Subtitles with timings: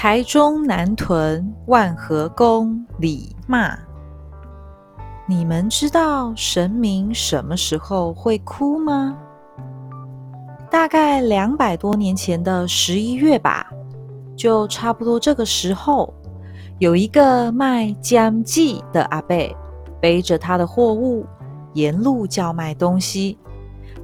[0.00, 3.76] 台中南屯万和宫李骂。
[5.26, 9.18] 你们知道神明什么时候会哭吗？
[10.70, 13.68] 大概两百多年前的十一月吧，
[14.36, 16.14] 就差不多这个时候，
[16.78, 19.36] 有一个卖姜记的阿伯，
[20.00, 21.26] 背着他的货物，
[21.72, 23.36] 沿路叫卖东西，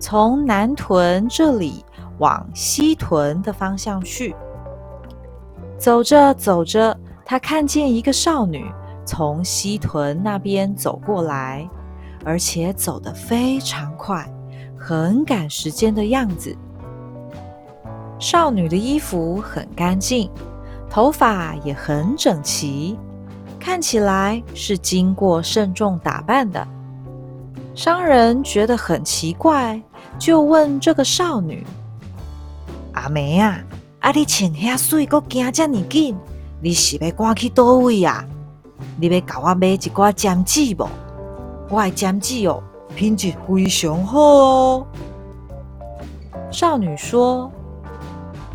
[0.01, 1.85] 从南屯这里
[2.19, 4.35] 往西屯的方向去。
[5.79, 8.65] 走着走着，他看见一个少女
[9.05, 11.69] 从西屯那边走过来，
[12.25, 14.29] 而且走得非常快。
[14.77, 16.55] 很赶时间的样子。
[18.18, 20.31] 少女的衣服很干净，
[20.91, 22.99] 头发也很整齐，
[23.59, 26.67] 看起来是经过慎重打扮的。
[27.75, 29.82] 商人觉得很奇怪，
[30.18, 31.67] 就问这个少女
[32.93, 33.59] ：“阿梅啊，
[34.05, 36.14] 啊你穿遐水，阁行遮尼紧，
[36.61, 38.23] 你是要赶去倒位啊？
[39.01, 40.87] 你要甲我买一寡针子无？
[41.70, 42.62] 我的针子哦。”
[42.95, 44.87] 品质非常好哦。
[46.51, 47.51] 少女说：“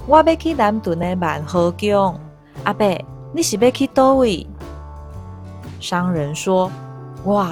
[0.06, 2.20] 我要去南屯的万和宫。
[2.64, 2.88] 阿伯，
[3.34, 4.46] 你是要去倒位？”
[5.82, 6.70] 商人说
[7.26, 7.44] ：“我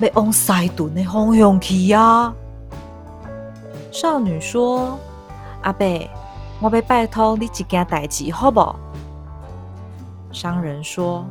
[0.00, 2.32] 要往西屯的方向去呀。”
[3.92, 4.98] 少女说
[5.60, 5.86] ：“阿伯，
[6.64, 8.74] 我要拜托你一件代志，好不？”
[10.32, 11.22] 商人说：“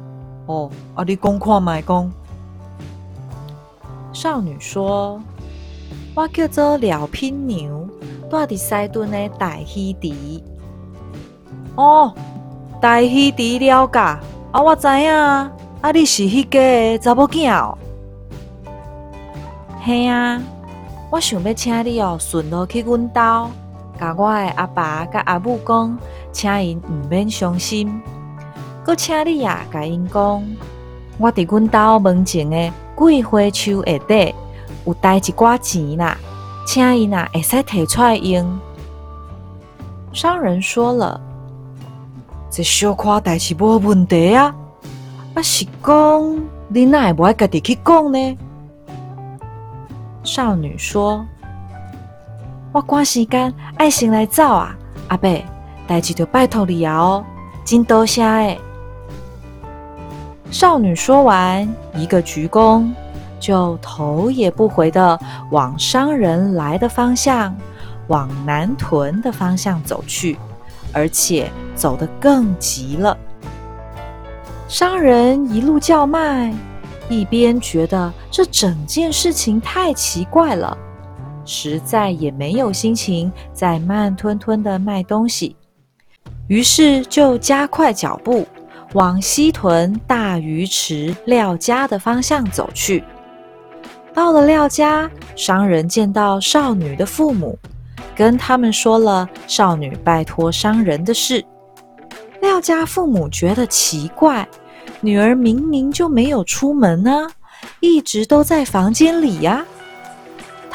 [0.45, 2.11] 哦，啊，你讲看卖讲。”
[4.13, 5.19] 少女说
[6.13, 7.89] ：“我叫做廖品牛，
[8.29, 10.43] 住伫西屯的大溪地。
[11.77, 12.13] 哦，
[12.79, 15.51] 大溪地了解啊，我知影啊，
[15.91, 17.75] 你是迄个查某囝哦。
[19.81, 20.39] 嘿啊，
[21.09, 23.49] 我想要请你哦，顺路去阮兜，
[24.03, 25.97] 甲我的阿爸甲阿母讲，
[26.33, 28.01] 请因毋免伤心。
[28.83, 30.45] 搁请你啊，甲因讲，
[31.17, 34.35] 我伫阮兜门前的。”桂花树下底
[34.85, 36.17] 有带一寡钱啦，
[36.67, 38.59] 请伊呐会使摕出来用。
[40.11, 41.19] 商人说了
[42.51, 44.53] ：“这小可代志无问题啊，
[45.33, 48.37] 啊是讲你哪会无爱家己去讲呢？”
[50.23, 51.25] 少女说
[52.73, 54.75] ：“我赶时间爱先来走啊，
[55.07, 55.29] 阿伯，
[55.87, 57.23] 代志就拜托你啊哦，
[57.63, 58.59] 真多谢诶。”
[60.49, 62.91] 少女说完，一个鞠躬，
[63.39, 65.19] 就头也不回的
[65.51, 67.55] 往商人来的方向，
[68.07, 70.35] 往南屯的方向走去，
[70.91, 73.15] 而且走得更急了。
[74.67, 76.51] 商人一路叫卖，
[77.07, 80.75] 一边觉得这整件事情太奇怪了，
[81.45, 85.55] 实在也没有心情再慢吞吞的卖东西，
[86.47, 88.45] 于是就加快脚步。
[88.93, 93.03] 往西屯大鱼池廖家的方向走去。
[94.13, 97.57] 到了廖家，商人见到少女的父母，
[98.15, 101.43] 跟他们说了少女拜托商人的事。
[102.39, 104.47] 廖家父母觉得奇怪，
[105.01, 107.27] 女儿明明就没有出门呢，
[107.79, 109.65] 一直都在房间里呀。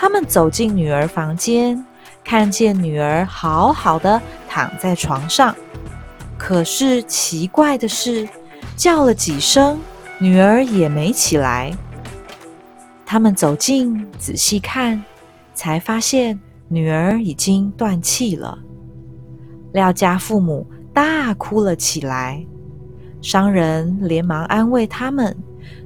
[0.00, 1.84] 他们走进女儿房间，
[2.22, 5.53] 看见女儿好好的躺在床上。
[6.38, 8.28] 可是奇怪的是，
[8.76, 9.76] 叫了几声，
[10.20, 11.76] 女儿也没起来。
[13.04, 15.03] 他们走近仔细看，
[15.53, 16.38] 才发现
[16.69, 18.56] 女儿已经断气了。
[19.72, 22.47] 廖家父母大哭了起来，
[23.20, 25.36] 商人连忙安慰他们，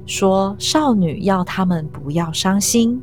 [0.05, 3.01] 说：“少女要他们不要伤心。”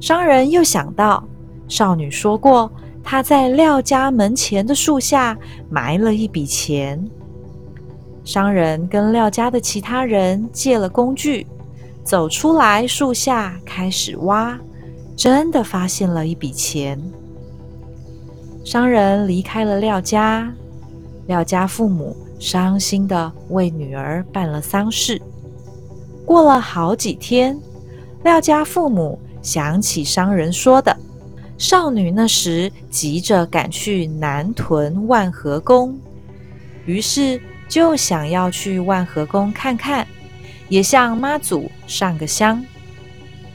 [0.00, 1.22] 商人又想到，
[1.68, 2.70] 少女说过。
[3.02, 5.36] 她在廖家门前的树下
[5.70, 7.02] 埋了一笔钱。
[8.22, 11.46] 商人跟廖家的其他人借了工具，
[12.04, 14.58] 走出来树下开始挖，
[15.16, 17.00] 真的发现了一笔钱。
[18.62, 20.52] 商人离开了廖家，
[21.26, 25.18] 廖家父母伤心的为女儿办了丧事。
[26.26, 27.58] 过了好几天，
[28.22, 30.96] 廖家父母想起商人说的。
[31.56, 35.98] 少女那时急着赶去南屯万和宫，
[36.86, 40.06] 于是就想要去万和宫看看，
[40.68, 42.64] 也向妈祖上个香。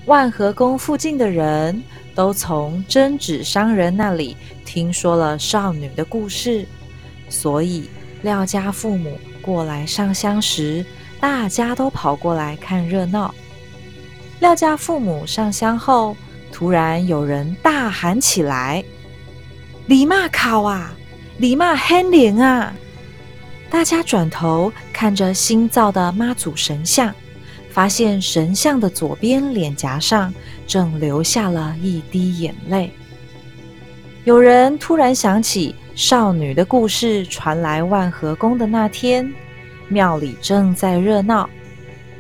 [0.06, 1.82] 万和宫附近的人
[2.14, 6.66] 都从针纸商人那里听说了少女的故事，
[7.30, 7.90] 所以
[8.22, 10.86] 廖家父母过来上香时，
[11.22, 13.34] 大家都跑过来看热闹。
[14.44, 16.18] 廖家父母上香后。
[16.52, 18.84] 突然有人大喊起来
[19.88, 20.94] ：“李骂考啊，
[21.38, 22.72] 李妈很灵啊！”
[23.72, 27.12] 大家转头看着新造的妈祖神像，
[27.72, 30.32] 发现神像的左边脸颊上
[30.68, 32.92] 正流下了一滴眼泪。
[34.26, 39.34] 有人突然想起少女的故事传来万和宫的那天，
[39.88, 41.50] 庙里正在热闹，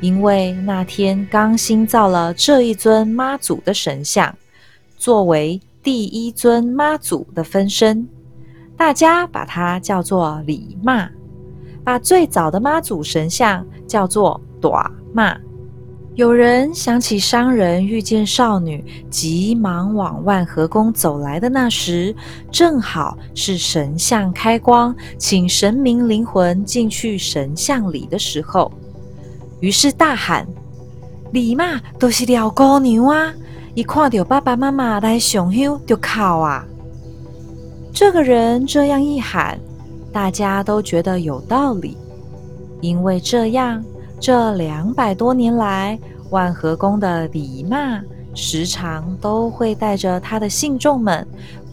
[0.03, 4.35] 因为那天刚新造了这一尊妈祖的神像，
[4.97, 8.05] 作为第一尊妈祖的分身，
[8.75, 11.09] 大家把它叫做李妈，
[11.85, 15.37] 把最早的妈祖神像叫做短妈。
[16.15, 22.13] 有人想起商人遇见少女，急忙往万和宫走来的那时，
[22.51, 28.69] 正好是神像开光，请神明灵魂进去神像里的时候，
[29.63, 30.45] 于是大喊
[31.31, 33.33] ：“你嘛都是廖姑娘啊！
[33.73, 36.65] 一看到爸爸妈妈来上香，就哭啊！”
[37.95, 39.57] 这个人这样一喊，
[40.11, 41.95] 大家都觉得有道理，
[42.81, 43.81] 因为这样。
[44.19, 45.97] 这两百多年来，
[46.29, 48.01] 万和宫的李妈
[48.35, 51.25] 时常都会带着他的信众们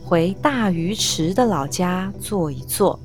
[0.04, 2.96] 回大鱼池的老家坐一坐。